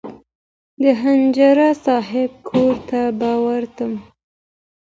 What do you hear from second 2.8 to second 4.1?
ته به ورتلم.